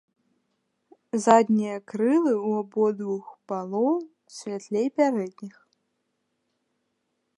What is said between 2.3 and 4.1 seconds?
ў абодвух палоў